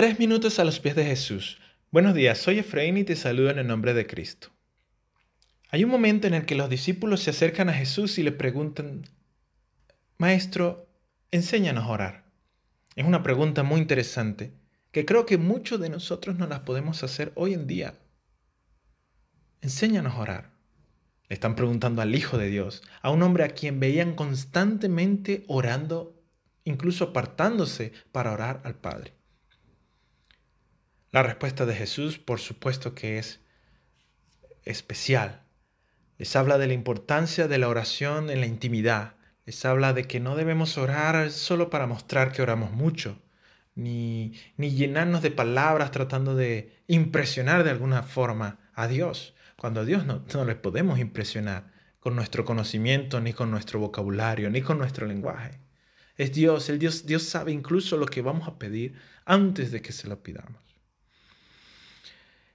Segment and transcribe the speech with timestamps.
[0.00, 1.58] Tres minutos a los pies de Jesús.
[1.90, 4.48] Buenos días, soy Efraín y te saludo en el nombre de Cristo.
[5.68, 9.02] Hay un momento en el que los discípulos se acercan a Jesús y le preguntan,
[10.16, 10.88] Maestro,
[11.30, 12.24] enséñanos a orar.
[12.96, 14.54] Es una pregunta muy interesante
[14.90, 17.92] que creo que muchos de nosotros no las podemos hacer hoy en día.
[19.60, 20.50] Enséñanos a orar.
[21.28, 26.18] Le están preguntando al Hijo de Dios, a un hombre a quien veían constantemente orando,
[26.64, 29.19] incluso apartándose para orar al Padre.
[31.12, 33.40] La respuesta de Jesús, por supuesto que es
[34.64, 35.42] especial.
[36.18, 39.16] Les habla de la importancia de la oración en la intimidad.
[39.44, 43.20] Les habla de que no debemos orar solo para mostrar que oramos mucho,
[43.74, 49.84] ni, ni llenarnos de palabras tratando de impresionar de alguna forma a Dios, cuando a
[49.84, 54.78] Dios no, no le podemos impresionar con nuestro conocimiento, ni con nuestro vocabulario, ni con
[54.78, 55.58] nuestro lenguaje.
[56.16, 59.90] Es Dios, el Dios, Dios sabe incluso lo que vamos a pedir antes de que
[59.90, 60.69] se lo pidamos.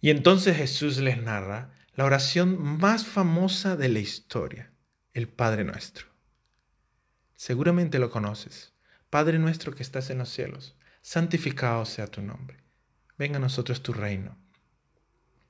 [0.00, 4.72] Y entonces Jesús les narra la oración más famosa de la historia,
[5.12, 6.06] el Padre Nuestro.
[7.36, 8.72] Seguramente lo conoces.
[9.10, 12.58] Padre nuestro que estás en los cielos, santificado sea tu nombre.
[13.18, 14.38] Venga a nosotros tu reino.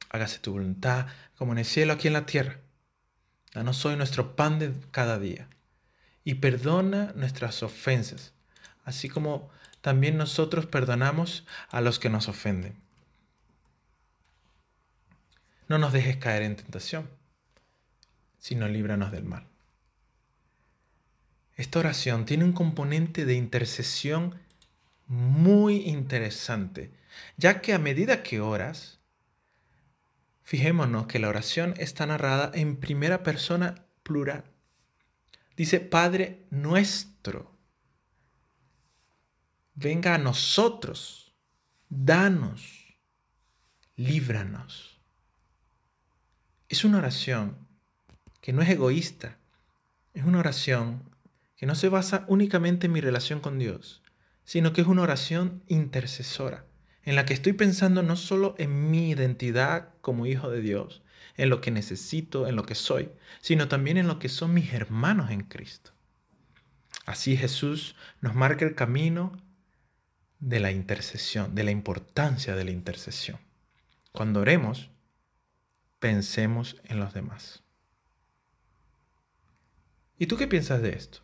[0.08, 2.58] Hágase tu voluntad como en el cielo, aquí en la tierra.
[3.54, 5.48] Danos hoy nuestro pan de cada día.
[6.24, 8.32] Y perdona nuestras ofensas,
[8.84, 12.89] así como también nosotros perdonamos a los que nos ofenden
[15.70, 17.08] no nos dejes caer en tentación,
[18.38, 19.46] sino líbranos del mal.
[21.54, 24.34] Esta oración tiene un componente de intercesión
[25.06, 26.90] muy interesante,
[27.36, 28.98] ya que a medida que oras,
[30.42, 34.42] fijémonos que la oración está narrada en primera persona plural.
[35.56, 37.56] Dice, Padre nuestro,
[39.76, 41.32] venga a nosotros,
[41.88, 42.96] danos,
[43.94, 44.99] líbranos.
[46.70, 47.56] Es una oración
[48.40, 49.38] que no es egoísta,
[50.14, 51.02] es una oración
[51.56, 54.04] que no se basa únicamente en mi relación con Dios,
[54.44, 56.64] sino que es una oración intercesora,
[57.02, 61.02] en la que estoy pensando no solo en mi identidad como hijo de Dios,
[61.36, 63.10] en lo que necesito, en lo que soy,
[63.40, 65.90] sino también en lo que son mis hermanos en Cristo.
[67.04, 69.32] Así Jesús nos marca el camino
[70.38, 73.40] de la intercesión, de la importancia de la intercesión.
[74.12, 74.88] Cuando oremos,
[76.00, 77.62] pensemos en los demás.
[80.18, 81.20] ¿Y tú qué piensas de esto?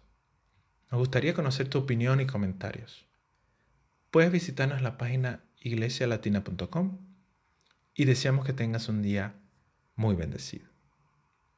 [0.91, 3.06] Nos gustaría conocer tu opinión y comentarios.
[4.10, 6.98] Puedes visitarnos en la página iglesialatina.com
[7.94, 9.34] y deseamos que tengas un día
[9.97, 10.75] muy bendecido.